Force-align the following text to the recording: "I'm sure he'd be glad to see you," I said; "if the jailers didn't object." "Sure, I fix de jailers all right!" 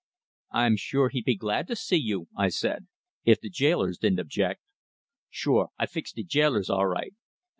"I'm 0.49 0.77
sure 0.77 1.09
he'd 1.09 1.25
be 1.25 1.35
glad 1.35 1.67
to 1.67 1.75
see 1.75 1.95
you," 1.97 2.27
I 2.35 2.49
said; 2.49 2.87
"if 3.23 3.39
the 3.39 3.51
jailers 3.51 3.99
didn't 3.99 4.17
object." 4.21 4.59
"Sure, 5.29 5.69
I 5.77 5.85
fix 5.85 6.11
de 6.11 6.23
jailers 6.23 6.71
all 6.71 6.87
right!" 6.87 7.13